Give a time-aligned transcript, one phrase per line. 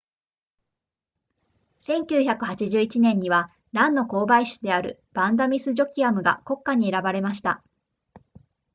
[1.87, 7.63] 1981年にはランの交配種であるヴァンダミスジョアキムが国花に選ばれました